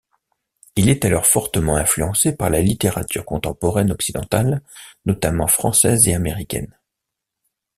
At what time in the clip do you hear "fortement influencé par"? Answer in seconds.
1.27-2.49